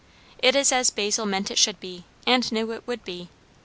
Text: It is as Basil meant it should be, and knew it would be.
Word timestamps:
It 0.39 0.55
is 0.55 0.71
as 0.71 0.89
Basil 0.89 1.27
meant 1.27 1.51
it 1.51 1.59
should 1.59 1.79
be, 1.79 2.05
and 2.25 2.51
knew 2.51 2.71
it 2.71 2.87
would 2.87 3.05
be. 3.05 3.29